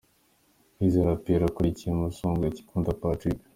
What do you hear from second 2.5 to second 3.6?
Kikunda Patrick.